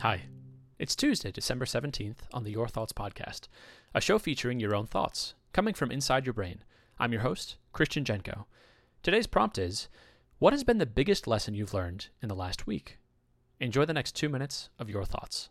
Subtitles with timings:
[0.00, 0.22] Hi.
[0.78, 3.48] It's Tuesday, December 17th on the Your Thoughts podcast,
[3.94, 6.64] a show featuring your own thoughts, coming from inside your brain.
[6.98, 8.46] I'm your host, Christian Jenko.
[9.02, 9.88] Today's prompt is
[10.38, 12.96] What has been the biggest lesson you've learned in the last week?
[13.60, 15.50] Enjoy the next two minutes of your thoughts.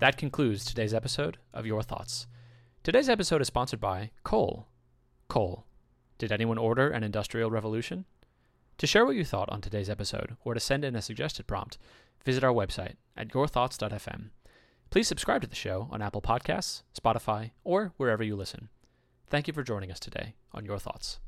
[0.00, 2.26] That concludes today's episode of Your Thoughts.
[2.82, 4.66] Today's episode is sponsored by coal.
[5.28, 5.66] Coal.
[6.16, 8.06] Did anyone order an industrial revolution?
[8.78, 11.76] To share what you thought on today's episode or to send in a suggested prompt,
[12.24, 14.30] visit our website at yourthoughts.fm.
[14.88, 18.70] Please subscribe to the show on Apple Podcasts, Spotify, or wherever you listen.
[19.28, 21.20] Thank you for joining us today on Your Thoughts.